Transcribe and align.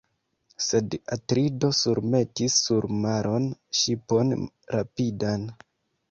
Sed 0.67 0.93
Atrido 1.15 1.69
surmetis 1.79 2.55
sur 2.69 2.87
maron 3.03 3.45
ŝipon 3.81 4.33
rapidan. 4.77 5.45